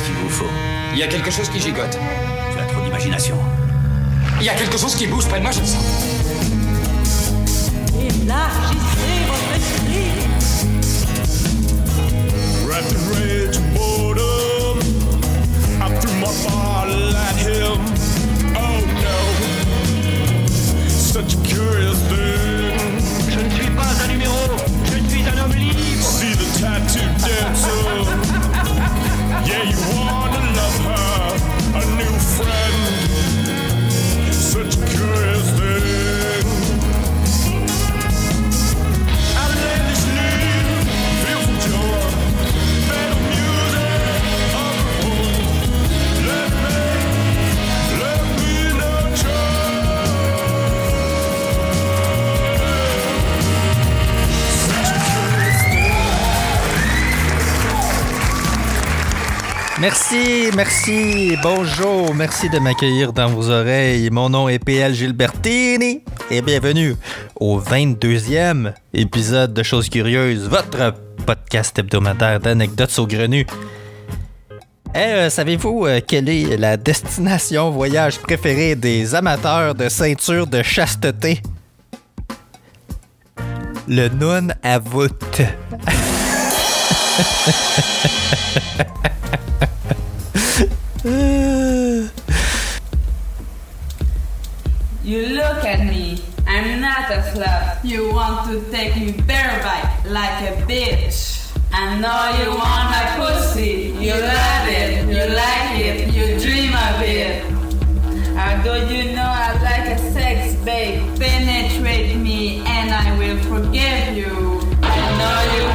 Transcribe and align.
Qu'est-ce 0.00 0.12
qu'il 0.12 0.18
vous 0.22 0.30
faut 0.30 0.50
Il 0.94 0.98
y 0.98 1.02
a 1.02 1.08
quelque 1.08 1.30
chose 1.30 1.48
qui 1.50 1.60
gigote. 1.60 1.98
Tu 2.52 2.58
as 2.58 2.64
trop 2.64 2.82
d'imagination. 2.82 3.36
Il 4.40 4.46
y 4.46 4.48
a 4.48 4.54
quelque 4.54 4.78
chose 4.78 4.94
qui 4.94 5.06
bouge 5.06 5.26
près 5.26 5.38
de 5.38 5.42
moi, 5.42 5.50
je 5.50 5.60
le 5.60 5.66
sens. 5.66 5.84
Élargissez 7.98 9.20
votre 9.28 9.52
esprit. 9.56 10.10
In 12.72 12.96
rage 13.12 13.56
and 13.58 13.74
boredom, 13.74 14.78
I 15.82 15.90
threw 16.00 16.14
my 16.14 16.32
bottle 16.44 17.14
at 17.14 17.36
him. 17.36 17.78
Oh 18.56 18.80
no, 19.02 19.18
such 20.88 21.34
a 21.34 21.38
curious 21.46 21.98
thing. 22.08 22.78
Je 23.28 23.38
ne 23.38 23.50
suis 23.50 23.70
pas 23.72 23.92
un 24.02 24.08
numéro, 24.08 24.38
je 24.84 25.10
suis 25.10 25.22
un 25.28 25.44
homme 25.44 25.54
libre. 25.54 26.02
See 26.02 26.32
the 26.32 26.46
tattoo 26.58 27.04
dancer. 27.18 28.29
Yeah, 29.50 29.64
you 29.64 29.80
wanna 29.98 30.40
love 30.58 30.78
her, 30.86 31.80
a 31.80 31.84
new 31.98 32.16
friend. 32.36 32.78
Such 34.32 34.76
a 34.76 34.86
curious 34.86 35.50
thing. 35.58 35.99
Merci, 59.80 60.50
merci, 60.54 61.38
bonjour, 61.42 62.14
merci 62.14 62.50
de 62.50 62.58
m'accueillir 62.58 63.14
dans 63.14 63.28
vos 63.28 63.48
oreilles. 63.48 64.10
Mon 64.10 64.28
nom 64.28 64.46
est 64.46 64.58
PL 64.58 64.92
Gilbertini 64.92 66.02
et 66.30 66.42
bienvenue 66.42 66.96
au 67.36 67.58
22e 67.58 68.74
épisode 68.92 69.54
de 69.54 69.62
Choses 69.62 69.88
Curieuses, 69.88 70.50
votre 70.50 70.92
podcast 71.24 71.78
hebdomadaire 71.78 72.40
d'anecdotes 72.40 72.90
saugrenues. 72.90 73.46
Eh, 74.94 74.98
euh, 74.98 75.30
savez-vous 75.30 75.86
euh, 75.86 76.00
quelle 76.06 76.28
est 76.28 76.58
la 76.58 76.76
destination 76.76 77.70
voyage 77.70 78.18
préférée 78.18 78.74
des 78.74 79.14
amateurs 79.14 79.74
de 79.74 79.88
ceinture 79.88 80.46
de 80.46 80.62
chasteté? 80.62 81.40
Le 83.88 84.08
Nun 84.08 84.48
Avut. 84.62 85.08
You 95.02 95.28
look 95.28 95.64
at 95.64 95.80
me. 95.86 96.22
I'm 96.46 96.82
not 96.82 97.10
a 97.10 97.22
slut. 97.32 97.82
You 97.82 98.12
want 98.12 98.50
to 98.50 98.70
take 98.70 98.94
me 98.96 99.12
bareback 99.12 100.04
like 100.04 100.42
a 100.42 100.60
bitch. 100.68 101.56
I 101.72 101.96
know 101.96 102.44
you 102.44 102.50
want 102.50 102.90
my 102.92 103.16
pussy. 103.16 103.96
You 103.98 104.12
love 104.12 104.68
it. 104.68 105.08
You 105.08 105.24
like 105.34 105.80
it. 105.80 106.12
You 106.12 106.38
dream 106.38 106.74
of 106.74 107.00
it. 107.00 107.44
Although 108.36 108.84
you 108.92 109.16
know 109.16 109.24
I 109.24 109.56
like 109.62 109.96
a 109.96 110.12
sex 110.12 110.54
babe, 110.66 111.00
penetrate 111.18 112.14
me 112.18 112.58
and 112.66 112.90
I 112.90 113.16
will 113.16 113.38
forgive 113.44 114.14
you. 114.14 114.60
I 114.82 115.00
know 115.16 115.36
you 115.56 115.69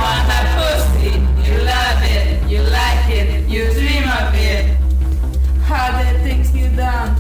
done 6.76 7.16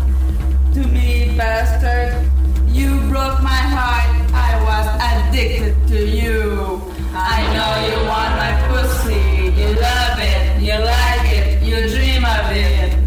to 0.73 0.81
me, 0.87 1.33
bastard. 1.37 2.29
You 2.67 2.99
broke 3.07 3.41
my 3.41 3.63
heart. 3.75 4.11
I 4.33 4.51
was 4.67 4.85
addicted 4.99 5.87
to 5.87 6.05
you. 6.05 6.81
I 7.13 7.39
know 7.55 7.71
you 7.87 7.97
want 8.05 8.35
my 8.35 8.53
pussy. 8.67 9.15
You 9.55 9.69
love 9.79 10.19
it. 10.19 10.61
You 10.61 10.77
like 10.83 11.31
it. 11.31 11.63
You 11.63 11.87
dream 11.87 12.25
of 12.25 12.51
it. 12.51 12.99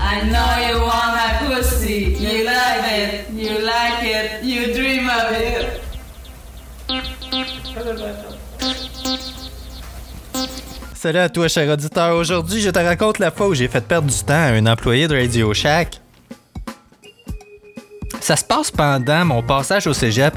I 0.00 0.22
know 0.32 0.50
you 0.66 0.82
want 0.82 1.14
my 1.14 1.30
pussy. 1.46 2.16
You 2.18 2.44
love 2.44 2.84
it. 2.84 3.30
You 3.30 3.60
like 3.60 4.02
it. 4.02 4.42
You 4.42 4.74
dream 4.74 5.08
of 5.08 5.32
it. 5.32 5.82
Salut 11.02 11.18
à 11.18 11.28
toi, 11.28 11.48
cher 11.48 11.68
auditeur. 11.68 12.14
Aujourd'hui, 12.14 12.60
je 12.60 12.70
te 12.70 12.78
raconte 12.78 13.18
la 13.18 13.32
fois 13.32 13.48
où 13.48 13.54
j'ai 13.54 13.66
fait 13.66 13.84
perdre 13.84 14.06
du 14.08 14.16
temps 14.22 14.34
à 14.34 14.52
un 14.52 14.66
employé 14.66 15.08
de 15.08 15.16
Radio 15.16 15.52
Shack. 15.52 16.00
Ça 18.20 18.36
se 18.36 18.44
passe 18.44 18.70
pendant 18.70 19.24
mon 19.24 19.42
passage 19.42 19.88
au 19.88 19.94
cégep. 19.94 20.32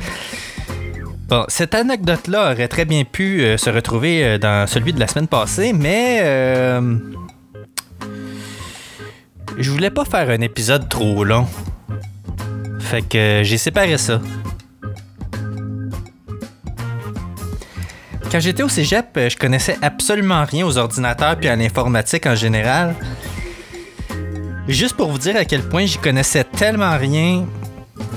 Bon, 1.30 1.46
cette 1.50 1.76
anecdote-là 1.76 2.52
aurait 2.52 2.68
très 2.68 2.86
bien 2.86 3.04
pu 3.04 3.44
euh, 3.44 3.58
se 3.58 3.70
retrouver 3.70 4.26
euh, 4.26 4.38
dans 4.40 4.66
celui 4.66 4.92
de 4.92 5.00
la 5.00 5.06
semaine 5.06 5.28
passée, 5.28 5.72
mais 5.72 6.22
euh, 6.24 6.98
je 9.60 9.70
voulais 9.70 9.92
pas 9.92 10.04
faire 10.04 10.32
un 10.32 10.42
épisode 10.42 10.90
trop 10.90 11.24
long. 11.24 11.46
Fait 12.80 13.04
que 13.04 13.18
euh, 13.20 13.44
j'ai 13.44 13.60
séparé 13.60 14.00
ça. 14.00 14.20
Quand 18.36 18.42
j'étais 18.42 18.64
au 18.64 18.68
cégep, 18.68 19.16
euh, 19.16 19.30
je 19.30 19.38
connaissais 19.38 19.78
absolument 19.82 20.44
rien 20.44 20.66
aux 20.66 20.78
ordinateurs 20.78 21.38
puis 21.38 21.48
à 21.48 21.56
l'informatique 21.56 22.26
en 22.26 22.36
général. 22.36 22.94
Juste 24.68 24.98
pour 24.98 25.10
vous 25.10 25.18
dire 25.18 25.38
à 25.38 25.46
quel 25.46 25.62
point 25.62 25.86
j'y 25.86 25.98
connaissais 25.98 26.44
tellement 26.44 26.98
rien, 26.98 27.46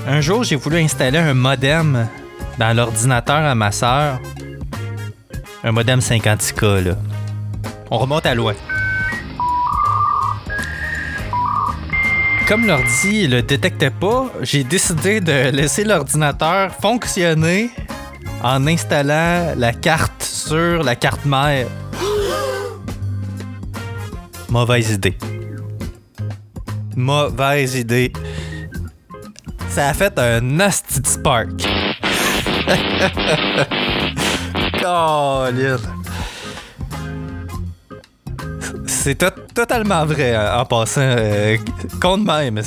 un 0.05 0.19
jour 0.19 0.43
j'ai 0.43 0.57
voulu 0.57 0.75
installer 0.79 1.19
un 1.19 1.33
modem 1.33 2.05
dans 2.57 2.75
l'ordinateur 2.75 3.37
à 3.37 3.55
ma 3.55 3.71
sœur. 3.71 4.19
Un 5.63 5.71
modem 5.71 5.99
50K, 5.99 6.83
là. 6.83 6.95
On 7.89 7.97
remonte 7.97 8.25
à 8.25 8.35
loin. 8.35 8.55
Comme 12.45 12.67
l'ordi 12.67 13.25
le 13.25 13.41
détectait 13.41 13.89
pas, 13.89 14.25
j'ai 14.41 14.65
décidé 14.65 15.21
de 15.21 15.49
laisser 15.51 15.85
l'ordinateur 15.85 16.75
fonctionner 16.75 17.69
en 18.43 18.65
installant 18.67 19.53
la 19.57 19.73
carte 19.73 20.23
sur 20.23 20.83
la 20.83 20.95
carte 20.95 21.25
mère. 21.25 21.67
Mauvaise 24.49 24.91
idée. 24.91 25.17
Mauvaise 26.95 27.75
idée. 27.75 28.11
Ça 29.69 29.89
a 29.89 29.93
fait 29.93 30.17
un 30.17 30.41
nasty 30.41 30.99
spark. 31.03 31.49
Colin. 34.81 35.77
C'est 38.85 39.15
to- 39.15 39.27
totalement 39.53 40.05
vrai 40.05 40.35
en 40.35 40.61
en 40.61 40.65
passant. 40.65 41.01
Euh, 41.01 41.57
compte 42.01 42.25
même. 42.25 42.59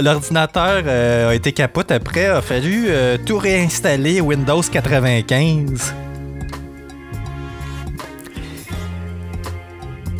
L'ordinateur 0.00 0.82
euh, 0.86 1.30
a 1.30 1.34
été 1.34 1.52
capote 1.52 1.90
après. 1.90 2.26
A 2.26 2.42
fallu 2.42 2.86
euh, 2.88 3.16
tout 3.24 3.38
réinstaller 3.38 4.20
Windows 4.20 4.60
95. 4.60 5.94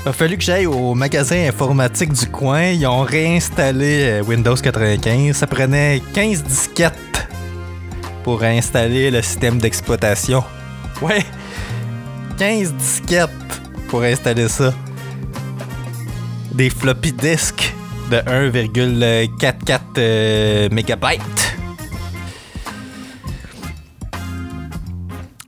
A 0.06 0.12
fallu 0.12 0.38
que 0.38 0.42
j'aille 0.42 0.66
au 0.66 0.94
magasin 0.94 1.46
informatique 1.48 2.12
du 2.12 2.26
coin. 2.26 2.68
Ils 2.68 2.86
ont 2.86 3.02
réinstallé 3.02 4.04
euh, 4.04 4.22
Windows 4.22 4.56
95. 4.56 5.36
Ça 5.36 5.46
prenait 5.46 6.00
15 6.14 6.44
disquettes 6.44 7.28
pour 8.24 8.42
installer 8.42 9.10
le 9.10 9.20
système 9.20 9.58
d'exploitation. 9.58 10.42
Ouais, 11.02 11.24
15 12.38 12.72
disquettes 12.74 13.30
pour 13.88 14.02
installer 14.02 14.48
ça. 14.48 14.72
Des 16.54 16.70
floppy 16.70 17.12
disks 17.12 17.74
de 18.10 18.16
1,44 18.18 19.80
euh, 19.98 20.68
mégabytes. 20.70 21.56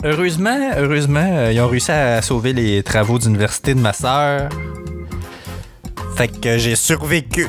Heureusement, 0.04 0.72
heureusement, 0.76 1.28
euh, 1.28 1.52
ils 1.52 1.60
ont 1.60 1.68
réussi 1.68 1.90
à 1.90 2.22
sauver 2.22 2.52
les 2.52 2.82
travaux 2.82 3.18
d'université 3.18 3.74
de 3.74 3.80
ma 3.80 3.92
sœur. 3.92 4.48
Fait 6.16 6.28
que 6.28 6.58
j'ai 6.58 6.76
survécu. 6.76 7.48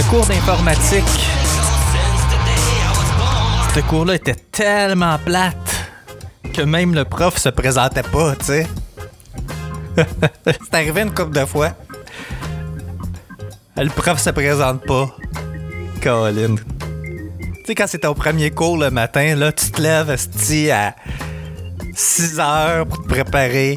cours 0.08 0.26
d'informatique. 0.26 1.04
Ce 3.74 3.80
cours-là 3.80 4.14
était 4.14 4.36
tellement 4.52 5.18
plate 5.18 5.56
que 6.54 6.62
même 6.62 6.94
le 6.94 7.04
prof 7.04 7.36
se 7.36 7.48
présentait 7.48 8.02
pas, 8.02 8.36
tu 8.36 8.44
sais. 8.44 8.66
C'est 10.44 10.74
arrivé 10.74 11.02
une 11.02 11.12
couple 11.12 11.34
de 11.34 11.44
fois. 11.44 11.70
Le 13.76 13.88
prof 13.88 14.20
se 14.20 14.30
présente 14.30 14.86
pas. 14.86 15.08
Colin. 16.02 16.54
Tu 16.54 17.66
sais, 17.66 17.74
quand 17.74 17.86
c'est 17.86 17.98
ton 17.98 18.14
premier 18.14 18.50
cours 18.50 18.78
le 18.78 18.90
matin, 18.90 19.34
là, 19.34 19.52
tu 19.52 19.70
te 19.70 19.82
lèves 19.82 20.10
à 20.10 20.16
6 20.16 20.70
heures 22.40 22.86
pour 22.86 23.02
te 23.02 23.08
préparer. 23.08 23.76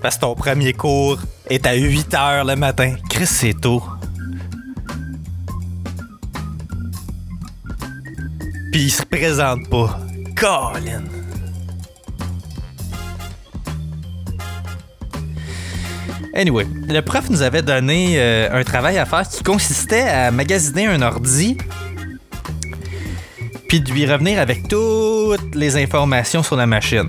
Parce 0.00 0.16
que 0.16 0.22
ton 0.22 0.34
premier 0.34 0.72
cours 0.72 1.18
est 1.50 1.66
à 1.66 1.74
8 1.74 2.14
heures 2.14 2.44
le 2.44 2.56
matin. 2.56 2.94
Chris, 3.10 3.26
c'est 3.26 3.60
tôt. 3.60 3.82
Puis 8.76 8.84
il 8.84 8.90
se 8.90 9.04
présente 9.04 9.70
pas. 9.70 9.98
Colin. 10.36 11.04
Anyway, 16.34 16.66
le 16.86 17.00
prof 17.00 17.30
nous 17.30 17.40
avait 17.40 17.62
donné 17.62 18.16
euh, 18.18 18.50
un 18.52 18.64
travail 18.64 18.98
à 18.98 19.06
faire 19.06 19.26
qui 19.26 19.42
consistait 19.42 20.02
à 20.02 20.30
magasiner 20.30 20.88
un 20.88 21.00
ordi 21.00 21.56
puis 23.66 23.80
de 23.80 23.90
lui 23.90 24.04
revenir 24.04 24.38
avec 24.38 24.68
toutes 24.68 25.54
les 25.54 25.82
informations 25.82 26.42
sur 26.42 26.56
la 26.56 26.66
machine. 26.66 27.08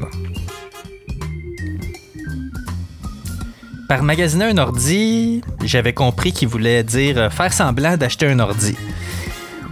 Par 3.90 4.04
magasiner 4.04 4.46
un 4.46 4.58
ordi, 4.58 5.42
j'avais 5.66 5.92
compris 5.92 6.32
qu'il 6.32 6.48
voulait 6.48 6.86
dire 6.86 7.18
euh, 7.18 7.30
faire 7.30 7.52
semblant 7.52 7.98
d'acheter 7.98 8.26
un 8.26 8.40
ordi. 8.40 8.78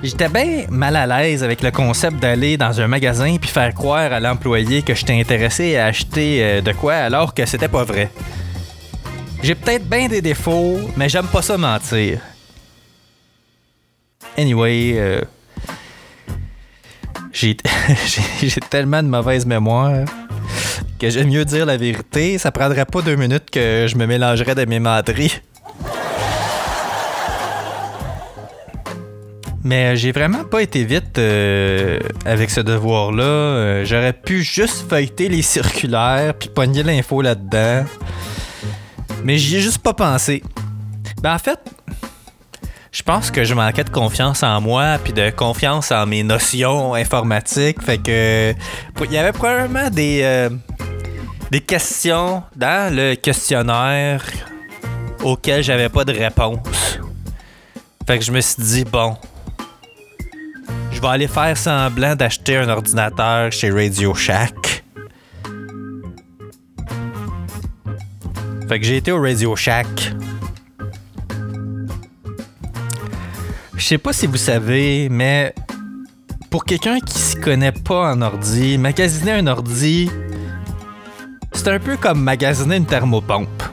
J'étais 0.06 0.30
bien 0.30 0.68
mal 0.70 0.96
à 0.96 1.08
l'aise 1.08 1.44
avec 1.44 1.64
le 1.64 1.72
concept 1.72 2.20
d'aller 2.20 2.58
dans 2.58 2.80
un 2.80 2.88
magasin 2.88 3.38
puis 3.42 3.50
faire 3.50 3.74
croire 3.74 4.14
à 4.14 4.20
l'employé 4.20 4.84
que 4.84 4.94
j'étais 4.94 5.20
intéressé 5.20 5.78
à 5.78 5.88
acheter 5.88 6.44
euh, 6.44 6.62
de 6.62 6.74
quoi 6.74 6.94
alors 6.94 7.34
que 7.34 7.44
c'était 7.48 7.68
pas 7.68 7.84
vrai. 7.84 8.12
J'ai 9.42 9.56
peut-être 9.56 9.90
bien 9.90 10.08
des 10.08 10.22
défauts, 10.22 10.78
mais 10.96 11.10
j'aime 11.10 11.26
pas 11.26 11.42
ça 11.42 11.58
mentir. 11.58 12.20
Anyway, 14.38 14.94
euh, 14.96 15.22
j'ai 17.34 17.58
tellement 18.70 19.02
de 19.02 19.08
mauvaise 19.08 19.48
mémoire 19.48 20.06
que 21.00 21.10
j'aime 21.10 21.30
mieux 21.30 21.46
dire 21.46 21.66
la 21.66 21.78
vérité. 21.78 22.38
Ça 22.38 22.52
prendrait 22.52 22.86
pas 22.86 23.02
deux 23.02 23.16
minutes 23.16 23.50
que 23.50 23.88
je 23.90 23.98
me 23.98 24.06
mélangerais 24.06 24.54
de 24.54 24.66
mes 24.66 24.80
menteries. 24.80 25.42
Mais 29.66 29.96
j'ai 29.96 30.12
vraiment 30.12 30.44
pas 30.44 30.62
été 30.62 30.84
vite 30.84 31.18
euh, 31.18 32.00
avec 32.24 32.52
ce 32.52 32.62
devoir-là. 32.62 33.24
Euh, 33.24 33.84
J'aurais 33.84 34.14
pu 34.14 34.44
juste 34.44 34.88
feuilleter 34.88 35.28
les 35.28 35.42
circulaires 35.42 36.36
puis 36.36 36.50
pogner 36.50 36.84
l'info 36.84 37.24
là-dedans. 37.24 37.84
Mais 39.24 39.40
j'y 39.40 39.56
ai 39.56 39.62
juste 39.62 39.80
pas 39.80 39.96
pensé. 39.96 40.44
Ben 41.24 41.34
en 41.34 41.40
fait, 41.40 41.60
je 42.92 43.02
pense 43.02 43.32
que 43.32 43.44
je 43.44 43.56
manquais 43.56 43.84
de 43.84 43.90
confiance 43.90 44.44
en 44.44 44.62
moi 44.62 45.00
puis 45.04 45.14
de 45.14 45.32
confiance 45.32 45.92
en 45.92 46.06
mes 46.06 46.22
notions 46.22 46.94
informatiques. 46.94 47.82
Fait 47.82 47.98
que 47.98 48.54
il 49.02 49.12
y 49.12 49.18
avait 49.18 49.32
probablement 49.32 49.90
des 49.90 50.20
euh, 50.22 50.52
des 51.50 51.62
questions 51.62 52.44
dans 52.56 52.96
le 52.96 53.16
questionnaire 53.16 54.24
auxquelles 55.24 55.64
j'avais 55.64 55.90
pas 55.90 56.06
de 56.06 56.14
réponse. 56.14 57.00
Fait 58.06 58.20
que 58.20 58.24
je 58.24 58.32
me 58.32 58.42
suis 58.42 58.62
dit 58.62 58.84
bon, 58.84 59.18
je 60.96 61.02
vais 61.02 61.08
aller 61.08 61.28
faire 61.28 61.58
semblant 61.58 62.16
d'acheter 62.16 62.56
un 62.56 62.70
ordinateur 62.70 63.52
chez 63.52 63.70
Radio 63.70 64.16
Shack. 64.16 64.84
Fait 68.70 68.80
que 68.80 68.86
j'ai 68.86 68.98
été 68.98 69.12
au 69.12 69.22
Radio 69.22 69.56
Shack. 69.58 70.14
Je 73.76 73.84
sais 73.84 73.98
pas 73.98 74.14
si 74.14 74.26
vous 74.26 74.38
savez, 74.38 75.10
mais 75.10 75.54
pour 76.50 76.64
quelqu'un 76.64 77.00
qui 77.00 77.20
s'y 77.20 77.36
connaît 77.36 77.74
pas 77.74 78.14
en 78.14 78.22
ordi, 78.22 78.78
magasiner 78.78 79.34
un 79.34 79.48
ordi, 79.48 80.10
c'est 81.52 81.68
un 81.68 81.80
peu 81.80 81.98
comme 81.98 82.22
magasiner 82.22 82.78
une 82.78 82.86
thermopompe. 82.86 83.64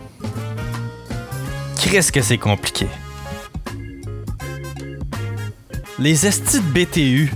Qu'est-ce 1.78 2.10
que 2.10 2.20
c'est 2.20 2.38
compliqué? 2.38 2.88
Les 6.02 6.26
estis 6.26 6.58
de 6.58 6.84
BTU. 6.84 7.32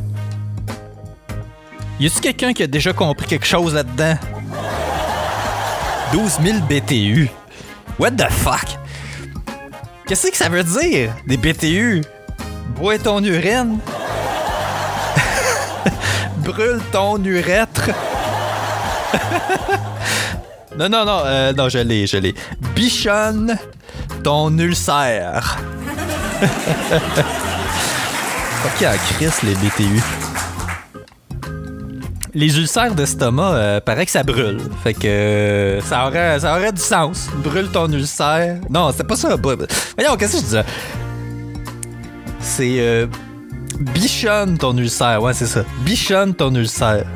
Y 2.00 2.06
a-tu 2.06 2.20
quelqu'un 2.20 2.52
qui 2.52 2.64
a 2.64 2.66
déjà 2.66 2.92
compris 2.92 3.24
quelque 3.28 3.46
chose 3.46 3.74
là-dedans? 3.74 4.18
12 6.12 6.40
000 6.42 6.58
BTU. 6.68 7.30
What 8.00 8.10
the 8.16 8.28
fuck? 8.28 8.76
Qu'est-ce 10.08 10.32
que 10.32 10.36
ça 10.36 10.48
veut 10.48 10.64
dire, 10.64 11.12
des 11.28 11.36
BTU? 11.36 12.02
Bois 12.74 12.98
ton 12.98 13.22
urine? 13.22 13.78
Brûle 16.38 16.80
ton 16.90 17.22
urètre? 17.22 17.90
non, 20.76 20.88
non, 20.88 21.04
non, 21.04 21.20
euh, 21.24 21.52
non, 21.52 21.68
je 21.68 21.78
l'ai, 21.78 22.08
je 22.08 22.16
l'ai. 22.16 22.34
Bichonne 22.74 23.56
ton 24.24 24.58
ulcère. 24.58 25.56
Ok, 28.66 28.82
à 28.82 28.96
Chris, 28.96 29.30
les 29.44 29.54
BTU. 29.54 30.02
Les 32.34 32.58
ulcères 32.58 32.96
d'estomac, 32.96 33.54
euh, 33.54 33.80
paraît 33.80 34.04
que 34.04 34.10
ça 34.10 34.24
brûle. 34.24 34.58
Fait 34.82 34.92
que 34.92 35.06
euh, 35.06 35.80
ça, 35.82 36.04
aurait, 36.08 36.40
ça 36.40 36.56
aurait 36.56 36.72
du 36.72 36.80
sens. 36.80 37.28
Brûle 37.44 37.68
ton 37.68 37.88
ulcère. 37.92 38.58
Non, 38.68 38.90
c'est 38.94 39.06
pas 39.06 39.14
ça. 39.14 39.36
Voyons, 39.36 40.16
qu'est-ce 40.18 40.32
que 40.32 40.38
je 40.38 40.42
disais? 40.42 40.64
C'est 42.40 42.80
euh, 42.80 43.06
bichonne 43.78 44.58
ton 44.58 44.76
ulcère. 44.76 45.22
Ouais, 45.22 45.32
c'est 45.32 45.46
ça. 45.46 45.64
Bichonne 45.84 46.34
ton 46.34 46.52
ulcère. 46.52 47.06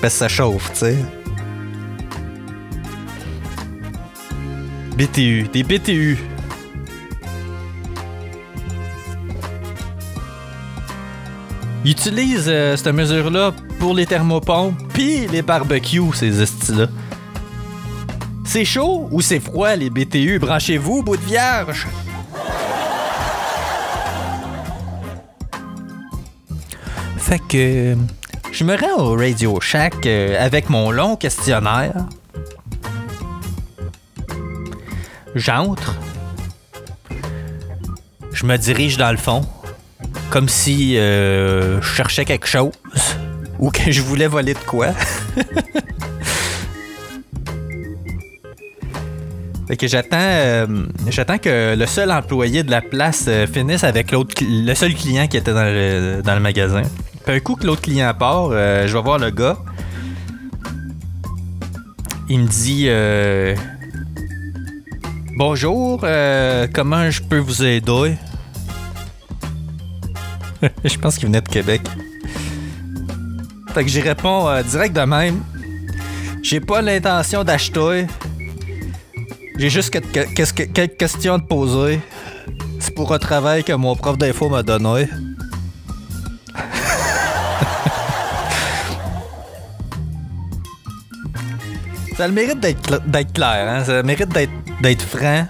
Parce 0.00 0.14
que 0.14 0.18
ça 0.20 0.28
chauffe, 0.28 0.72
tu 0.72 0.78
sais. 0.78 0.96
BTU. 4.96 5.48
Des 5.52 5.62
BTU. 5.62 6.31
Ils 11.84 11.90
utilisent 11.90 12.46
euh, 12.48 12.76
cette 12.76 12.94
mesure-là 12.94 13.52
pour 13.80 13.94
les 13.94 14.06
thermopompes 14.06 14.74
puis 14.92 15.26
les 15.26 15.42
barbecues, 15.42 16.14
ces 16.14 16.40
estis-là. 16.40 16.86
C'est 18.44 18.64
chaud 18.64 19.08
ou 19.10 19.20
c'est 19.20 19.40
froid, 19.40 19.74
les 19.74 19.90
BTU? 19.90 20.38
Branchez-vous, 20.38 21.02
bout 21.02 21.16
de 21.16 21.22
vierge! 21.22 21.88
Fait 27.16 27.40
que 27.48 27.96
je 28.52 28.64
me 28.64 28.76
rends 28.76 29.02
au 29.02 29.16
Radio 29.16 29.58
Shack 29.60 30.06
euh, 30.06 30.36
avec 30.38 30.68
mon 30.68 30.90
long 30.90 31.16
questionnaire. 31.16 31.94
J'entre. 35.34 35.96
Je 38.32 38.44
me 38.44 38.56
dirige 38.56 38.98
dans 38.98 39.10
le 39.10 39.16
fond 39.16 39.46
comme 40.32 40.48
si 40.48 40.96
euh, 40.96 41.80
je 41.82 41.86
cherchais 41.86 42.24
quelque 42.24 42.48
chose 42.48 42.72
ou 43.58 43.70
que 43.70 43.92
je 43.92 44.00
voulais 44.00 44.26
voler 44.26 44.54
de 44.54 44.58
quoi. 44.60 44.92
fait 49.68 49.76
que 49.76 49.86
j'attends, 49.86 50.16
euh, 50.18 50.66
j'attends 51.10 51.36
que 51.36 51.76
le 51.76 51.84
seul 51.84 52.10
employé 52.10 52.62
de 52.62 52.70
la 52.70 52.80
place 52.80 53.26
euh, 53.28 53.46
finisse 53.46 53.84
avec 53.84 54.10
l'autre, 54.10 54.34
le 54.40 54.74
seul 54.74 54.94
client 54.94 55.28
qui 55.28 55.36
était 55.36 55.52
dans 55.52 55.64
le, 55.64 56.40
magasin. 56.40 56.80
Puis 57.26 57.34
un 57.34 57.40
coup 57.40 57.56
que 57.56 57.66
l'autre 57.66 57.82
client 57.82 58.14
part, 58.18 58.52
je 58.52 58.90
vais 58.90 59.02
voir 59.02 59.18
le 59.18 59.28
gars. 59.28 59.58
Il 62.30 62.40
me 62.40 62.46
dit 62.46 62.88
Bonjour, 65.36 66.00
comment 66.72 67.10
je 67.10 67.20
peux 67.20 67.36
vous 67.38 67.62
aider? 67.62 68.16
je 70.84 70.96
pense 70.98 71.16
qu'il 71.18 71.26
venait 71.26 71.40
de 71.40 71.48
Québec. 71.48 71.82
Fait 73.74 73.84
que 73.84 73.90
j'y 73.90 74.00
réponds 74.00 74.48
euh, 74.48 74.62
direct 74.62 74.94
de 74.94 75.00
même. 75.02 75.40
J'ai 76.42 76.60
pas 76.60 76.82
l'intention 76.82 77.44
d'acheter. 77.44 78.06
J'ai 79.58 79.70
juste 79.70 79.90
quelques 79.90 80.96
questions 80.96 81.34
à 81.34 81.38
te 81.38 81.46
poser. 81.46 82.00
C'est 82.80 82.94
pour 82.94 83.12
un 83.14 83.18
travail 83.18 83.64
que 83.64 83.72
mon 83.72 83.94
prof 83.96 84.18
d'info 84.18 84.48
m'a 84.48 84.62
donné. 84.62 85.08
Ça 92.16 92.24
a 92.24 92.28
le 92.28 92.34
mérite 92.34 92.60
d'être 92.60 92.82
cl- 92.88 93.10
d'être 93.10 93.32
clair, 93.32 93.66
hein? 93.68 93.84
Ça 93.84 93.92
a 93.92 93.96
le 93.96 94.02
mérite 94.02 94.28
d'être 94.80 95.02
franc. 95.02 95.46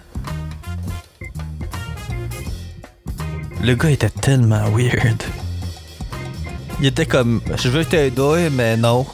Le 3.62 3.76
gars 3.76 3.90
était 3.90 4.10
tellement 4.10 4.64
weird. 4.70 5.22
Il 6.80 6.86
était 6.86 7.06
comme, 7.06 7.40
je 7.56 7.68
veux 7.68 7.84
t'aider, 7.84 8.48
mais 8.50 8.76
non. 8.76 9.06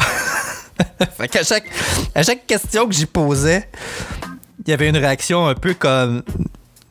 fait 1.16 1.28
qu'à 1.28 1.44
chaque, 1.44 1.66
à 2.12 2.24
chaque 2.24 2.44
question 2.44 2.88
que 2.88 2.92
j'y 2.92 3.06
posais, 3.06 3.68
il 4.66 4.70
y 4.70 4.72
avait 4.72 4.88
une 4.88 4.96
réaction 4.96 5.46
un 5.46 5.54
peu 5.54 5.74
comme. 5.74 6.24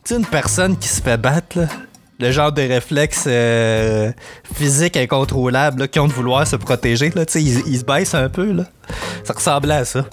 Tu 0.06 0.14
sais, 0.14 0.16
une 0.16 0.26
personne 0.26 0.78
qui 0.78 0.88
se 0.88 1.02
fait 1.02 1.18
battre, 1.18 1.60
là. 1.60 1.68
Le 2.20 2.32
genre 2.32 2.54
de 2.54 2.62
réflexe 2.62 3.26
euh, 3.28 4.14
physique 4.54 4.96
incontrôlable 4.96 5.90
qui 5.90 6.00
ont 6.00 6.08
de 6.08 6.14
vouloir 6.14 6.48
se 6.48 6.56
protéger. 6.56 7.10
Là, 7.10 7.26
tu 7.26 7.34
sais, 7.34 7.44
ils, 7.44 7.68
ils 7.68 7.80
se 7.80 7.84
baissent 7.84 8.14
un 8.14 8.30
peu. 8.30 8.50
Là. 8.54 8.66
Ça 9.26 9.34
ressemblait 9.34 9.76
à 9.76 9.86
ça. 9.86 10.06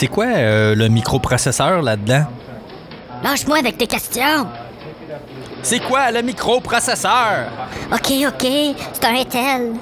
C'est 0.00 0.06
quoi 0.06 0.24
euh, 0.24 0.74
le 0.74 0.88
microprocesseur 0.88 1.82
là-dedans? 1.82 2.24
Lâche-moi 3.22 3.58
avec 3.58 3.76
tes 3.76 3.86
questions. 3.86 4.46
C'est 5.62 5.80
quoi 5.80 6.10
le 6.10 6.22
microprocesseur? 6.22 7.48
OK, 7.92 8.10
OK, 8.28 8.46
c'est 8.94 9.04
un 9.04 9.14
Intel. 9.14 9.74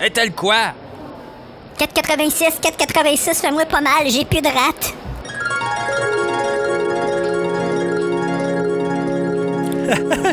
Est-elle 0.00 0.32
quoi? 0.32 0.72
486, 1.76 2.60
486, 2.62 3.42
fais-moi 3.42 3.66
pas 3.66 3.82
mal, 3.82 4.08
j'ai 4.08 4.24
plus 4.24 4.40
de 4.40 4.48
rate. 4.48 4.94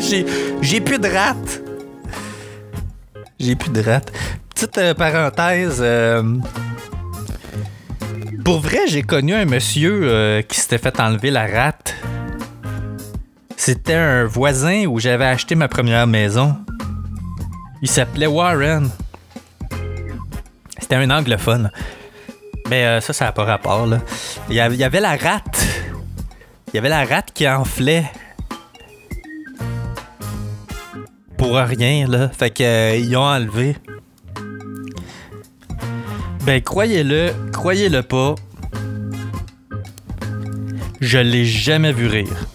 j'ai, 0.00 0.24
j'ai 0.62 0.80
plus 0.80 0.98
de 0.98 1.08
rate. 1.08 1.60
J'ai 3.38 3.54
plus 3.54 3.68
de 3.70 3.82
rate. 3.82 4.10
Petite 4.48 4.78
euh, 4.78 4.94
parenthèse. 4.94 5.76
euh, 5.82 6.22
pour 8.48 8.60
vrai, 8.60 8.86
j'ai 8.86 9.02
connu 9.02 9.34
un 9.34 9.44
monsieur 9.44 10.04
euh, 10.04 10.40
qui 10.40 10.58
s'était 10.58 10.78
fait 10.78 10.98
enlever 11.00 11.30
la 11.30 11.46
rate. 11.46 11.94
C'était 13.58 13.92
un 13.92 14.24
voisin 14.24 14.86
où 14.86 14.98
j'avais 14.98 15.26
acheté 15.26 15.54
ma 15.54 15.68
première 15.68 16.06
maison. 16.06 16.56
Il 17.82 17.90
s'appelait 17.90 18.26
Warren. 18.26 18.88
C'était 20.78 20.94
un 20.94 21.10
anglophone. 21.10 21.70
Mais 22.70 22.86
euh, 22.86 23.02
ça, 23.02 23.12
ça 23.12 23.26
n'a 23.26 23.32
pas 23.32 23.44
rapport, 23.44 23.86
là. 23.86 24.00
Il 24.48 24.56
y 24.56 24.60
avait, 24.60 25.00
la 25.00 25.14
rate. 25.14 25.66
Il 26.68 26.76
y 26.76 26.78
avait 26.78 26.88
la 26.88 27.04
rate 27.04 27.32
qui 27.34 27.46
enflait 27.46 28.10
pour 31.36 31.54
rien, 31.54 32.08
là. 32.08 32.30
Fait 32.30 32.48
que 32.48 32.62
euh, 32.62 33.18
ont 33.18 33.26
enlevé. 33.26 33.76
Ben, 36.48 36.62
croyez-le, 36.62 37.34
croyez-le 37.52 38.02
pas. 38.02 38.34
Je 40.98 41.18
l'ai 41.18 41.44
jamais 41.44 41.92
vu 41.92 42.06
rire. 42.06 42.46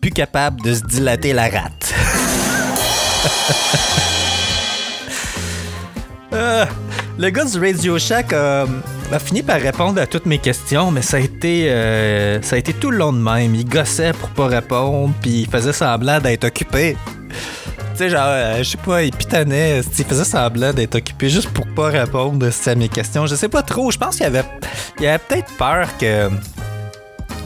Plus 0.00 0.10
capable 0.10 0.60
de 0.62 0.74
se 0.74 0.82
dilater 0.82 1.32
la 1.32 1.44
rate. 1.44 1.94
Euh, 6.34 6.66
le 7.18 7.30
gars 7.30 7.46
du 7.46 7.58
Radio 7.58 7.98
Shack 7.98 8.34
euh, 8.34 8.66
a 9.10 9.18
fini 9.18 9.42
par 9.42 9.58
répondre 9.58 9.98
à 9.98 10.06
toutes 10.06 10.26
mes 10.26 10.36
questions, 10.36 10.90
mais 10.90 11.00
ça 11.00 11.16
a 11.16 11.20
été, 11.20 11.70
euh, 11.70 12.42
ça 12.42 12.56
a 12.56 12.58
été 12.58 12.74
tout 12.74 12.90
le 12.90 12.98
long 12.98 13.14
de 13.14 13.18
même. 13.18 13.54
Il 13.54 13.66
gossait 13.66 14.12
pour 14.12 14.28
pas 14.28 14.46
répondre, 14.46 15.14
puis 15.22 15.40
il 15.40 15.48
faisait 15.48 15.72
semblant 15.72 16.20
d'être 16.20 16.44
occupé. 16.44 16.98
Tu 17.98 18.04
sais, 18.04 18.10
genre, 18.10 18.28
euh, 18.28 18.58
je 18.58 18.62
sais 18.62 18.78
pas, 18.78 19.02
il 19.02 19.10
pitonnait, 19.10 19.80
il 19.80 20.04
faisait 20.04 20.22
semblant 20.22 20.72
d'être 20.72 20.94
occupé 20.94 21.28
juste 21.28 21.48
pour 21.48 21.66
pas 21.66 21.88
répondre 21.88 22.46
à 22.46 22.74
mes 22.76 22.88
questions. 22.88 23.26
Je 23.26 23.34
sais 23.34 23.48
pas 23.48 23.62
trop, 23.62 23.90
je 23.90 23.98
pense 23.98 24.14
qu'il 24.14 24.26
avait, 24.26 24.44
il 25.00 25.06
avait 25.08 25.18
peut-être 25.18 25.52
peur 25.56 25.88
que 25.98 26.30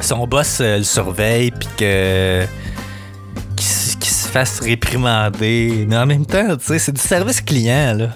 son 0.01 0.27
boss 0.27 0.59
euh, 0.61 0.77
le 0.77 0.85
surveille, 0.85 1.53
puis 1.53 1.69
que 1.79 2.45
qu'il 3.57 3.65
se 4.11 4.29
fasse 4.29 4.61
réprimander. 4.61 5.87
Mais 5.89 5.97
en 5.97 6.05
même 6.05 6.27
temps, 6.27 6.55
tu 6.59 6.79
c'est 6.79 6.93
du 6.93 7.01
service 7.01 7.41
client, 7.41 7.95
là. 7.97 8.09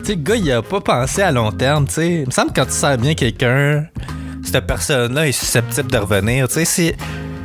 Tu 0.00 0.08
sais, 0.08 0.14
le 0.14 0.22
gars, 0.22 0.36
il 0.36 0.52
a 0.52 0.60
pas 0.60 0.82
pensé 0.82 1.22
à 1.22 1.32
long 1.32 1.52
terme, 1.52 1.86
tu. 1.88 2.04
Il 2.04 2.26
me 2.26 2.32
semble 2.32 2.52
que 2.52 2.60
quand 2.60 2.66
tu 2.66 2.72
sers 2.72 2.98
bien 2.98 3.14
quelqu'un, 3.14 3.86
cette 4.44 4.66
personne-là 4.66 5.26
est 5.26 5.32
susceptible 5.32 5.90
de 5.90 5.96
revenir. 5.96 6.48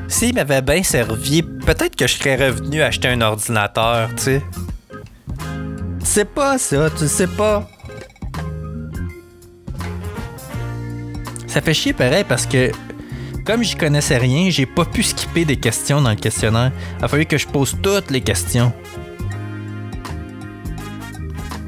S'il 0.08 0.36
m'avait 0.36 0.62
bien 0.62 0.84
servi, 0.84 1.44
peut-être 1.44 1.96
que 1.96 2.08
je 2.08 2.14
serais 2.14 2.36
revenu 2.36 2.82
acheter 2.82 3.10
un 3.10 3.22
ordinateur, 3.22 4.10
tu 4.16 4.24
sais. 4.24 4.42
Sais 6.04 6.26
pas 6.26 6.58
ça, 6.58 6.90
tu 6.90 7.08
sais 7.08 7.28
pas. 7.28 7.68
Ça 11.48 11.62
fait 11.62 11.74
chier 11.74 11.94
pareil 11.94 12.24
parce 12.28 12.46
que 12.46 12.72
comme 13.46 13.64
j'y 13.64 13.76
connaissais 13.76 14.18
rien, 14.18 14.50
j'ai 14.50 14.66
pas 14.66 14.86
pu 14.86 15.04
skipper 15.04 15.46
des 15.46 15.58
questions 15.58 16.02
dans 16.02 16.10
le 16.10 16.16
questionnaire. 16.16 16.72
Il 17.00 17.06
a 17.06 17.08
fallu 17.08 17.26
que 17.26 17.38
je 17.38 17.48
pose 17.48 17.78
toutes 17.82 18.12
les 18.12 18.22
questions. 18.22 18.74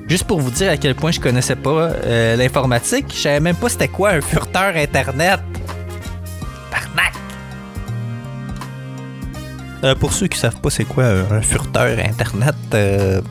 Juste 0.10 0.26
pour 0.26 0.42
vous 0.42 0.52
dire 0.52 0.72
à 0.72 0.78
quel 0.78 0.96
point 0.96 1.12
je 1.12 1.20
connaissais 1.20 1.56
pas 1.56 1.92
euh, 1.92 2.36
l'informatique, 2.36 3.06
je 3.10 3.20
savais 3.22 3.40
même 3.40 3.56
pas 3.56 3.70
c'était 3.70 3.88
quoi 3.88 4.10
un 4.10 4.22
furteur 4.22 4.76
internet. 4.76 5.40
Euh, 9.84 9.96
pour 9.96 10.12
ceux 10.14 10.28
qui 10.28 10.38
savent 10.38 10.60
pas 10.60 10.70
c'est 10.70 10.84
quoi 10.84 11.06
un 11.06 11.42
furteur 11.42 11.98
internet, 12.00 12.56
euh, 12.74 13.22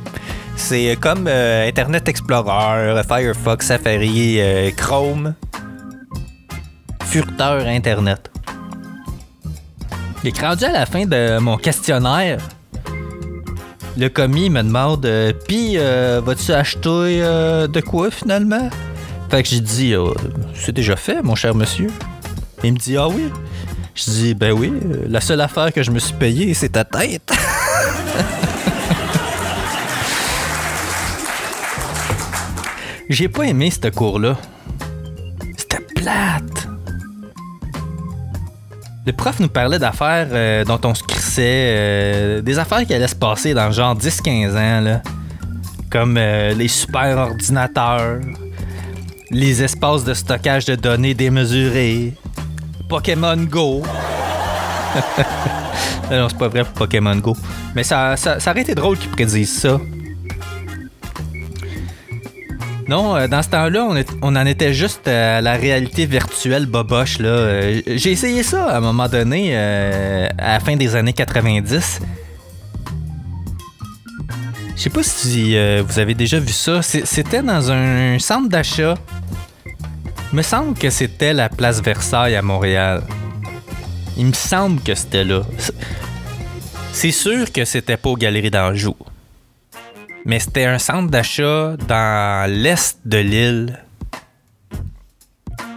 c'est 0.58 0.96
comme 1.00 1.26
euh, 1.28 1.66
Internet 1.66 2.08
Explorer, 2.08 3.00
Firefox, 3.06 3.66
Safari, 3.66 4.40
euh, 4.40 4.70
Chrome. 4.76 5.34
Furteur 7.04 7.66
internet. 7.66 8.30
Il 10.22 10.28
est 10.28 10.40
rendu 10.40 10.64
à 10.64 10.72
la 10.72 10.84
fin 10.84 11.06
de 11.06 11.38
mon 11.38 11.56
questionnaire. 11.56 12.38
Le 13.96 14.08
commis 14.08 14.50
me 14.50 14.62
demande 14.62 15.06
euh, 15.06 15.32
Puis, 15.46 15.76
vas-tu 15.76 16.52
acheter 16.52 17.20
de 17.70 17.80
quoi 17.80 18.10
finalement? 18.10 18.68
Fait 19.30 19.42
que 19.42 19.48
j'ai 19.48 19.60
dit 19.60 19.94
C'est 20.54 20.72
déjà 20.72 20.96
fait, 20.96 21.22
mon 21.22 21.34
cher 21.34 21.54
monsieur. 21.54 21.88
Il 22.62 22.74
me 22.74 22.78
dit 22.78 22.96
Ah 22.96 23.08
oui 23.08 23.30
Je 23.98 24.10
dis 24.12 24.34
Ben 24.34 24.52
oui, 24.52 24.72
euh, 24.72 25.06
la 25.08 25.20
seule 25.20 25.40
affaire 25.40 25.72
que 25.72 25.82
je 25.82 25.90
me 25.90 25.98
suis 25.98 26.14
payée, 26.14 26.54
c'est 26.54 26.68
ta 26.68 26.84
tête. 26.84 27.32
J'ai 33.08 33.28
pas 33.28 33.42
aimé 33.44 33.72
ce 33.72 33.88
cours-là. 33.88 34.36
C'était 35.56 35.80
plate. 35.96 36.68
Le 39.04 39.12
prof 39.12 39.40
nous 39.40 39.48
parlait 39.48 39.80
d'affaires 39.80 40.28
euh, 40.30 40.64
dont 40.64 40.78
on 40.84 40.94
se 40.94 41.02
crissait, 41.02 41.74
euh, 41.76 42.40
des 42.40 42.60
affaires 42.60 42.86
qui 42.86 42.94
allaient 42.94 43.08
se 43.08 43.16
passer 43.16 43.52
dans 43.52 43.72
genre 43.72 43.96
10-15 43.96 44.50
ans, 44.50 44.80
là. 44.80 45.02
Comme 45.90 46.16
euh, 46.18 46.54
les 46.54 46.68
super 46.68 47.18
ordinateurs, 47.18 48.20
les 49.32 49.60
espaces 49.60 50.04
de 50.04 50.14
stockage 50.14 50.66
de 50.66 50.76
données 50.76 51.14
démesurés, 51.14 52.14
Pokémon 52.88 53.36
Go. 53.36 53.82
non, 56.10 56.28
c'est 56.28 56.38
pas 56.38 56.48
vrai 56.48 56.64
pour 56.64 56.72
Pokémon 56.72 57.16
Go. 57.16 57.36
Mais 57.74 57.82
ça, 57.82 58.16
ça, 58.16 58.40
ça 58.40 58.50
aurait 58.50 58.62
été 58.62 58.74
drôle 58.74 58.96
qu'ils 58.96 59.10
prédisent 59.10 59.60
ça. 59.60 59.78
Non, 62.88 63.16
euh, 63.16 63.28
dans 63.28 63.42
ce 63.42 63.50
temps-là, 63.50 63.86
on, 64.22 64.34
en 64.34 64.46
était 64.46 64.72
juste 64.72 65.06
à 65.06 65.42
la 65.42 65.52
réalité 65.52 66.06
virtuelle 66.06 66.64
boboche. 66.64 67.18
Là. 67.18 67.28
Euh, 67.28 67.82
J'ai 67.86 68.12
essayé 68.12 68.42
ça 68.42 68.64
à 68.64 68.78
un 68.78 68.80
moment 68.80 69.08
donné, 69.08 69.50
euh, 69.52 70.26
à 70.38 70.54
la 70.54 70.60
fin 70.60 70.74
des 70.74 70.96
années 70.96 71.12
90. 71.12 72.00
Je 74.74 74.82
sais 74.82 74.90
pas 74.90 75.02
si 75.02 75.56
vous 75.80 75.98
avez 75.98 76.14
déjà 76.14 76.38
vu 76.38 76.52
ça. 76.52 76.82
C'était 76.82 77.42
dans 77.42 77.70
un 77.70 78.18
centre 78.20 78.48
d'achat. 78.48 78.94
Me 80.32 80.42
semble 80.42 80.74
que 80.78 80.90
c'était 80.90 81.32
la 81.32 81.48
place 81.48 81.80
Versailles 81.82 82.36
à 82.36 82.42
Montréal. 82.42 83.02
Il 84.16 84.26
me 84.26 84.32
semble 84.32 84.80
que 84.82 84.94
c'était 84.94 85.24
là. 85.24 85.42
C'est- 85.58 85.74
C'est 86.92 87.12
sûr 87.12 87.52
que 87.52 87.64
c'était 87.64 87.96
pas 87.96 88.08
aux 88.10 88.16
Galeries 88.16 88.50
d'Anjou. 88.50 88.96
Mais 90.24 90.40
c'était 90.40 90.64
un 90.64 90.78
centre 90.78 91.08
d'achat 91.10 91.76
dans 91.86 92.50
l'est 92.50 92.98
de 93.04 93.18
l'île. 93.18 93.78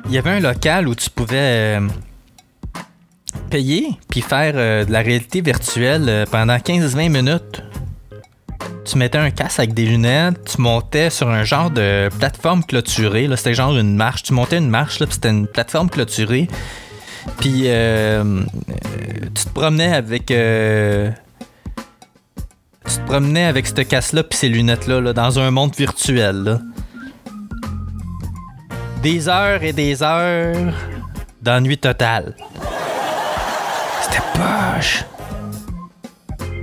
Il 0.08 0.12
y 0.12 0.18
avait 0.18 0.32
un 0.32 0.40
local 0.40 0.88
où 0.88 0.96
tu 0.96 1.10
pouvais 1.12 1.78
euh, 1.78 1.88
payer 3.52 3.90
puis 4.10 4.22
faire 4.22 4.54
euh, 4.56 4.84
de 4.84 4.92
la 4.92 5.00
réalité 5.02 5.42
virtuelle 5.42 6.06
euh, 6.10 6.26
pendant 6.26 6.58
15-20 6.58 7.10
minutes. 7.10 7.62
Tu 8.84 8.98
mettais 8.98 9.20
un 9.20 9.30
casque 9.32 9.60
avec 9.60 9.74
des 9.74 9.86
lunettes, 9.86 10.44
tu 10.44 10.62
montais 10.62 11.10
sur 11.10 11.30
un 11.30 11.44
genre 11.44 11.70
de 11.70 12.10
plateforme 12.18 12.64
clôturée. 12.64 13.30
C'était 13.36 13.54
genre 13.54 13.78
une 13.78 13.96
marche. 13.96 14.24
Tu 14.24 14.34
montais 14.34 14.58
une 14.58 14.70
marche, 14.70 15.00
là, 15.00 15.06
puis 15.06 15.16
c'était 15.16 15.30
une 15.30 15.48
plateforme 15.48 15.90
clôturée. 15.90 16.48
Puis 17.38 17.64
euh, 17.66 18.24
euh, 18.24 18.44
tu 19.36 19.46
te 19.46 19.50
promenais 19.50 19.94
avec. 19.94 20.32
euh, 20.32 21.12
tu 22.86 22.96
te 22.96 23.06
promenais 23.06 23.46
avec 23.46 23.68
ce 23.68 23.74
casque-là 23.82 24.24
puis 24.24 24.38
ces 24.38 24.50
lunettes-là 24.50 25.00
là, 25.00 25.14
dans 25.14 25.40
un 25.40 25.52
monde 25.52 25.76
virtuel. 25.76 26.60
Des 29.04 29.30
heures 29.30 29.64
et 29.64 29.74
des 29.74 30.04
heures 30.04 30.74
d'ennui 31.42 31.78
total. 31.78 32.36
C'était 34.02 34.24
poche. 34.34 35.06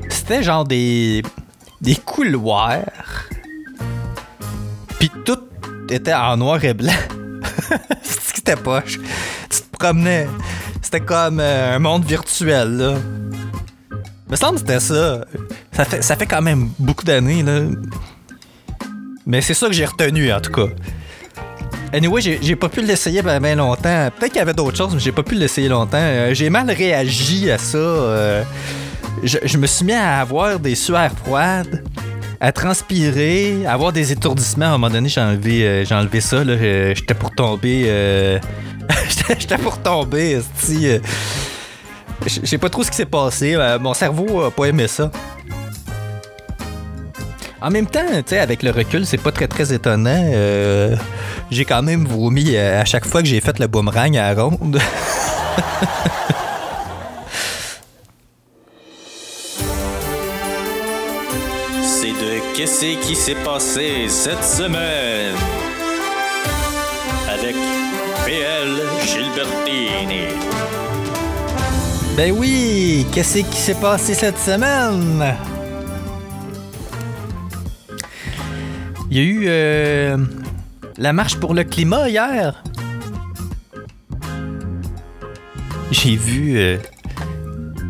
C'était 0.09 0.43
genre 0.43 0.65
des. 0.65 1.23
Des 1.81 1.97
couloirs. 1.97 2.85
Puis 4.99 5.11
tout 5.25 5.39
était 5.89 6.15
en 6.15 6.37
noir 6.37 6.63
et 6.65 6.75
blanc. 6.75 6.93
C'était 8.03 8.57
poche. 8.57 8.99
Tu 9.51 9.61
te 9.61 9.77
promenais. 9.79 10.27
C'était 10.83 11.01
comme 11.01 11.39
euh, 11.41 11.77
un 11.77 11.79
monde 11.79 12.05
virtuel, 12.05 12.77
là. 12.77 12.95
Me 14.31 14.37
semble 14.37 14.55
que 14.55 14.61
c'était 14.61 14.81
ça. 14.81 15.25
Ça 15.73 15.85
fait, 15.85 16.03
ça 16.03 16.17
fait 16.17 16.27
quand 16.27 16.43
même 16.43 16.69
beaucoup 16.79 17.05
d'années, 17.05 17.43
là. 17.43 17.61
Mais 19.27 19.41
c'est 19.41 19.55
ça 19.55 19.67
que 19.67 19.73
j'ai 19.73 19.85
retenu, 19.87 20.33
en 20.33 20.41
tout 20.41 20.53
cas. 20.53 20.67
Anyway, 21.93 22.21
j'ai 22.21 22.57
pas 22.57 22.69
pu 22.69 22.83
l'essayer 22.83 23.23
bien 23.23 23.41
ben 23.41 23.57
longtemps. 23.57 24.11
Peut-être 24.19 24.33
qu'il 24.33 24.37
y 24.39 24.43
avait 24.43 24.53
d'autres 24.53 24.77
choses, 24.77 24.93
mais 24.93 25.01
j'ai 25.01 25.13
pas 25.13 25.23
pu 25.23 25.35
l'essayer 25.35 25.69
longtemps. 25.69 25.99
Euh, 26.01 26.35
j'ai 26.35 26.51
mal 26.51 26.71
réagi 26.71 27.51
à 27.51 27.57
ça. 27.57 27.79
euh, 27.79 28.43
je, 29.23 29.57
me 29.59 29.67
suis 29.67 29.85
mis 29.85 29.93
à 29.93 30.21
avoir 30.21 30.59
des 30.59 30.75
sueurs 30.75 31.11
froides, 31.13 31.83
à 32.41 32.53
transpirer, 32.53 33.67
à 33.67 33.73
avoir 33.73 33.93
des 33.93 34.13
étourdissements. 34.13 34.67
À 34.67 34.69
un 34.69 34.73
moment 34.73 34.91
donné, 34.91 35.09
j'ai 35.09 35.21
enlevé, 35.21 35.65
euh, 35.67 35.85
j'ai 35.85 35.95
enlevé 35.95 36.21
ça. 36.21 36.45
là. 36.45 36.53
Euh, 36.53 36.95
J'étais 36.95 37.15
pour 37.15 37.31
tomber. 37.35 37.85
euh, 37.87 38.39
J'étais 39.39 39.59
pour 39.59 39.79
tomber. 39.79 40.41
Je 42.27 42.47
sais 42.47 42.59
pas 42.59 42.69
trop 42.69 42.83
ce 42.83 42.91
qui 42.91 42.97
s'est 42.97 43.07
passé. 43.07 43.57
Mon 43.81 43.95
cerveau 43.95 44.43
a 44.43 44.51
pas 44.51 44.67
aimé 44.67 44.89
ça. 44.89 45.11
En 47.61 47.71
même 47.71 47.87
temps, 47.87 48.07
avec 48.41 48.63
le 48.63 48.71
recul, 48.71 49.05
c'est 49.05 49.19
pas 49.19 49.33
très 49.33 49.49
très 49.49 49.73
étonnant. 49.73 50.31
J'ai 51.51 51.65
quand 51.65 51.83
même 51.83 52.05
vomi 52.07 52.57
à 52.57 52.85
chaque 52.85 53.07
fois 53.07 53.23
que 53.23 53.29
j'ai 53.29 53.41
fait 53.41 53.59
le 53.59 53.67
boomerang 53.67 54.17
à 54.17 54.33
ronde. 54.35 54.79
Qu'est-ce 62.59 63.07
qui 63.07 63.15
s'est 63.15 63.37
passé 63.37 64.09
cette 64.09 64.43
semaine? 64.43 65.37
Avec 67.33 67.55
PL 68.27 68.83
Gilbertini. 69.07 70.27
Ben 72.17 72.35
oui, 72.37 73.07
qu'est-ce 73.13 73.39
qui 73.39 73.57
s'est 73.57 73.81
passé 73.81 74.13
cette 74.13 74.39
semaine? 74.39 75.37
Il 79.09 79.17
y 79.17 79.21
a 79.21 79.23
eu 79.23 79.45
euh, 79.47 80.17
la 80.97 81.13
marche 81.13 81.37
pour 81.37 81.55
le 81.55 81.63
climat 81.63 82.09
hier. 82.09 82.65
J'ai 85.93 86.17
vu, 86.17 86.59
euh, 86.59 86.79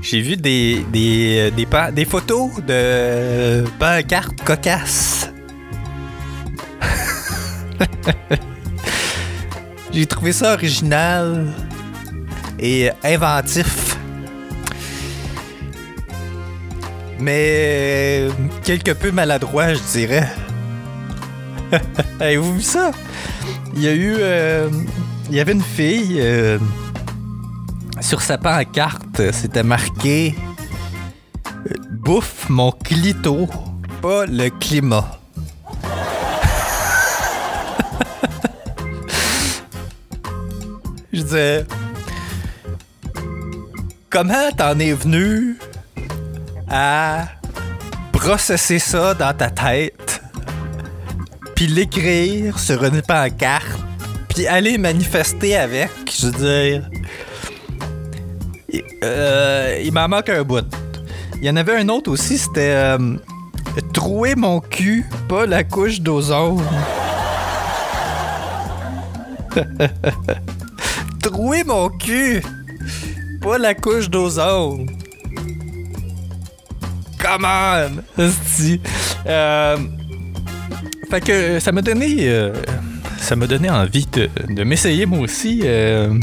j'ai 0.01 0.21
vu 0.21 0.37
des 0.37 0.85
des, 0.93 1.51
des, 1.51 1.67
pa- 1.67 1.91
des 1.91 2.05
photos 2.05 2.51
de 2.67 3.65
pancartes 3.79 4.43
cocasses. 4.45 5.31
j'ai 9.93 10.07
trouvé 10.07 10.33
ça 10.33 10.53
original 10.55 11.47
et 12.59 12.91
inventif. 13.05 13.97
Mais 17.21 18.29
quelque 18.63 18.93
peu 18.93 19.11
maladroit, 19.11 19.75
je 19.75 19.81
dirais. 19.93 20.29
Avez-vous 22.21 22.55
vu 22.55 22.63
ça? 22.63 22.93
Il 23.75 23.83
y 23.83 23.89
a 23.89 23.93
eu. 23.95 24.15
euh, 24.21 24.69
il 25.29 25.35
y 25.37 25.41
avait 25.41 25.53
une 25.53 25.63
fille. 25.63 26.19
euh, 26.21 26.59
sur 28.01 28.23
sa 28.23 28.39
pancarte, 28.39 29.33
c'était 29.33 29.63
marqué 29.63 30.35
Bouffe 31.91 32.49
mon 32.49 32.73
clito, 32.73 33.47
pas 34.01 34.25
le 34.27 34.49
climat. 34.51 35.21
je 41.13 41.23
disais. 41.23 41.67
Comment 44.11 44.51
t'en 44.57 44.79
es 44.79 44.95
venu 44.95 45.59
à 46.71 47.25
processer 48.13 48.79
ça 48.79 49.13
dans 49.15 49.35
ta 49.35 49.51
tête, 49.51 50.23
puis 51.55 51.67
l'écrire 51.67 52.59
sur 52.59 52.83
une 52.85 53.03
pancarte, 53.03 53.79
puis 54.31 54.47
aller 54.47 54.79
manifester 54.79 55.57
avec, 55.57 55.91
je 56.11 56.27
veux 56.27 56.33
dire? 56.33 56.89
Il, 58.71 58.83
euh, 59.05 59.81
il 59.85 59.93
m'en 59.93 60.09
manque 60.09 60.29
un 60.29 60.43
bout. 60.43 60.65
Il 61.41 61.45
y 61.47 61.51
en 61.51 61.57
avait 61.57 61.77
un 61.77 61.89
autre 61.89 62.11
aussi, 62.11 62.37
c'était 62.39 62.73
euh, 62.73 63.17
Trouer 63.93 64.35
mon 64.35 64.61
cul, 64.61 65.05
pas 65.29 65.47
la 65.47 65.63
couche 65.65 66.01
d'ozone. 66.01 66.63
Trouer 71.23 71.65
mon 71.65 71.89
cul, 71.89 72.43
pas 73.41 73.59
la 73.59 73.75
couche 73.75 74.09
d'ozone. 74.11 74.89
Come 77.21 77.45
on! 77.45 78.03
Euh, 79.27 79.77
fait 81.11 81.21
que 81.21 81.59
ça 81.61 81.73
m'a 81.73 81.83
donné. 81.83 82.17
euh, 82.29 82.53
ça 83.19 83.35
m'a 83.37 83.47
donné 83.47 83.69
envie 83.69 84.07
de, 84.13 84.29
de 84.49 84.65
m'essayer 84.65 85.05
moi 85.07 85.19
aussi. 85.21 85.61
euh. 85.65 86.15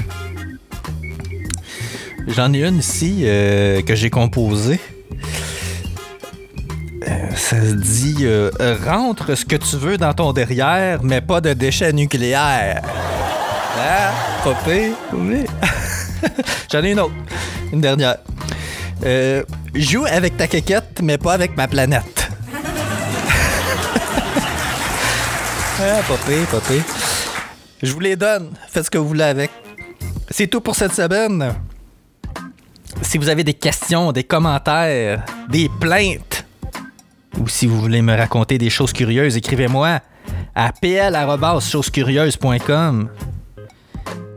J'en 2.27 2.51
ai 2.53 2.63
une 2.65 2.79
ici 2.79 3.21
euh, 3.23 3.81
que 3.83 3.93
j'ai 3.93 4.09
composée. 4.09 4.79
Euh, 7.07 7.29
ça 7.35 7.61
se 7.61 7.73
dit 7.75 8.17
euh, 8.21 8.49
Rentre 8.83 9.35
ce 9.35 9.45
que 9.45 9.55
tu 9.55 9.77
veux 9.77 9.97
dans 9.97 10.13
ton 10.13 10.33
derrière, 10.33 11.03
mais 11.03 11.21
pas 11.21 11.39
de 11.39 11.53
déchets 11.53 11.93
nucléaires. 11.93 12.81
Pas 14.43 14.55
pire, 14.65 14.93
oui. 15.13 15.45
J'en 16.71 16.83
ai 16.83 16.91
une 16.91 16.99
autre. 16.99 17.13
Une 17.71 17.81
dernière. 17.81 18.17
Joue 19.75 20.05
avec 20.05 20.37
ta 20.37 20.47
quéquette, 20.47 21.01
mais 21.03 21.17
pas 21.17 21.33
avec 21.33 21.55
ma 21.55 21.67
planète. 21.67 22.29
ah, 25.79 26.01
pas 26.07 26.17
pire. 26.25 26.83
Je 27.83 27.91
vous 27.91 27.99
les 27.99 28.15
donne. 28.15 28.51
Faites 28.69 28.85
ce 28.85 28.89
que 28.89 28.97
vous 28.97 29.07
voulez 29.07 29.23
avec. 29.23 29.51
C'est 30.31 30.47
tout 30.47 30.61
pour 30.61 30.75
cette 30.75 30.93
semaine. 30.93 31.53
Si 33.15 33.19
vous 33.19 33.29
avez 33.29 33.45
des 33.45 33.53
questions, 33.53 34.11
des 34.11 34.25
commentaires, 34.25 35.23
des 35.47 35.69
plaintes, 35.79 36.45
ou 37.39 37.47
si 37.47 37.65
vous 37.65 37.79
voulez 37.79 38.01
me 38.01 38.13
raconter 38.13 38.57
des 38.57 38.69
choses 38.69 38.91
curieuses, 38.91 39.37
écrivez-moi 39.37 40.01
à 40.53 40.73
pl.chosescurieuses.com. 40.73 43.09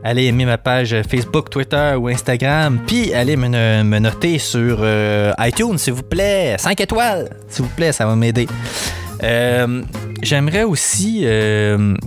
Allez 0.01 0.27
aimer 0.27 0.45
ma 0.45 0.57
page 0.57 0.95
Facebook, 1.11 1.49
Twitter 1.49 1.95
ou 1.99 2.07
Instagram, 2.07 2.79
puis 2.87 3.13
allez 3.13 3.35
me, 3.35 3.99
noter 3.99 4.39
sur 4.39 4.77
euh, 4.79 5.33
iTunes, 5.39 5.77
s'il 5.77 5.91
vous 5.91 6.03
plaît. 6.03 6.55
5 6.57 6.79
étoiles, 6.79 7.35
s'il 7.49 7.65
vous 7.65 7.71
plaît, 7.75 7.91
ça 7.91 8.05
va 8.05 8.15
m'aider. 8.15 8.47
Euh, 9.23 9.83
J'aimerais 10.21 10.63
aussi 10.63 11.23
euh, 11.25 11.97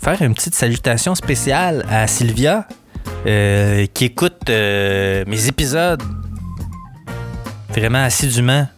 faire 0.00 0.22
une 0.22 0.34
petite 0.34 0.54
salutation 0.54 1.16
spéciale 1.16 1.84
à 1.90 2.06
Sylvia, 2.06 2.68
euh, 3.26 3.86
qui 3.92 4.04
écoute 4.04 4.48
euh, 4.50 5.24
mes 5.26 5.48
épisodes 5.48 6.02
vraiment 7.70 8.04
assidûment, 8.04 8.68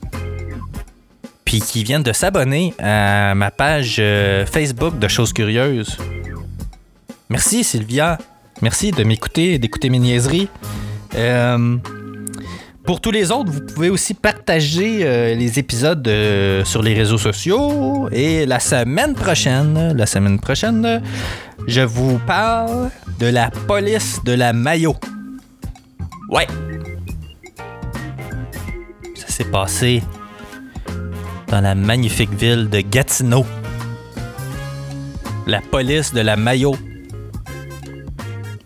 puis 1.45 1.61
qui 1.61 1.85
vient 1.85 2.01
de 2.01 2.13
s'abonner 2.13 2.75
à 2.79 3.35
ma 3.35 3.51
page 3.51 3.97
euh, 3.99 4.47
Facebook 4.47 4.99
de 4.99 5.07
Choses 5.07 5.33
Curieuses. 5.33 5.99
Merci 7.29 7.63
Sylvia. 7.63 8.17
Merci 8.63 8.91
de 8.91 9.05
m'écouter 9.05 9.59
d'écouter 9.59 9.91
mes 9.91 9.99
niaiseries. 9.99 10.49
Pour 12.89 13.03
tous 13.03 13.11
les 13.11 13.31
autres, 13.31 13.53
vous 13.53 13.61
pouvez 13.61 13.91
aussi 13.91 14.15
partager 14.15 15.01
euh, 15.03 15.35
les 15.35 15.59
épisodes 15.59 16.09
euh, 16.09 16.65
sur 16.65 16.81
les 16.81 16.95
réseaux 16.95 17.19
sociaux. 17.19 18.09
Et 18.13 18.47
la 18.47 18.61
semaine 18.61 19.13
prochaine, 19.13 19.93
la 19.95 20.07
semaine 20.07 20.41
prochaine, 20.41 21.03
je 21.67 21.83
vous 21.83 22.19
parle 22.27 22.89
de 23.19 23.27
la 23.27 23.51
police 23.51 24.21
de 24.25 24.33
la 24.33 24.55
Mayo. 24.55 24.97
Ouais. 26.31 26.47
Ça 29.17 29.29
s'est 29.29 29.45
passé 29.45 30.03
dans 31.49 31.61
la 31.61 31.75
magnifique 31.75 32.33
ville 32.33 32.71
de 32.71 32.81
Gatineau. 32.81 33.45
La 35.47 35.61
police 35.61 36.15
de 36.15 36.23
la 36.23 36.39
Mayo. 36.39 36.75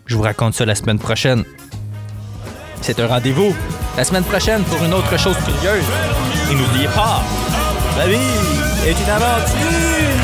Je 0.05 0.15
vous 0.15 0.23
raconte 0.23 0.53
ça 0.53 0.65
la 0.65 0.75
semaine 0.75 0.99
prochaine. 0.99 1.43
C'est 2.79 3.01
un 3.01 3.07
rendez-vous 3.07 3.53
la 3.97 4.03
semaine 4.03 4.23
prochaine 4.23 4.63
pour 4.63 4.83
une 4.83 4.93
autre 4.93 5.17
chose 5.17 5.35
curieuse. 5.37 5.85
Et 6.51 6.55
n'oubliez 6.55 6.87
pas, 6.87 7.21
la 7.97 8.07
vie 8.07 8.17
est 8.85 8.91
une 8.91 9.09
aventure. 9.09 10.22